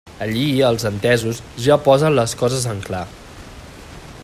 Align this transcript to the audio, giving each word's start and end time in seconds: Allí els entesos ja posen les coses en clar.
Allí 0.25 0.45
els 0.69 0.85
entesos 0.89 1.41
ja 1.67 1.77
posen 1.89 2.17
les 2.21 2.35
coses 2.41 2.67
en 2.73 2.83
clar. 2.89 3.05